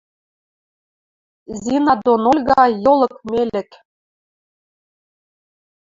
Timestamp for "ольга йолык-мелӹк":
2.31-3.69